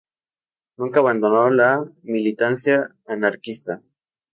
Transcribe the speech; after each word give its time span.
Nunca 0.77 0.97
abandonó 0.99 1.51
la 1.51 1.85
militancia 2.01 2.95
anarquista. 3.05 3.83